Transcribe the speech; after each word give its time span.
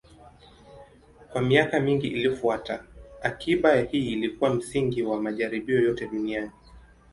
Kwa 1.31 1.41
miaka 1.41 1.79
mingi 1.79 2.07
iliyofuata, 2.07 2.83
akiba 3.21 3.75
hii 3.75 4.13
ilikuwa 4.13 4.53
msingi 4.53 5.03
wa 5.03 5.21
majaribio 5.21 5.81
yote 5.81 6.07
duniani. 6.07 6.51